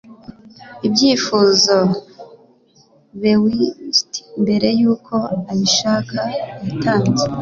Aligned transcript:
Ibyifuzo 0.87 1.75
bewitchd 3.21 4.11
mbere 4.41 4.67
yuko 4.81 5.15
abishaka 5.51 6.19
yatanze 6.69 7.25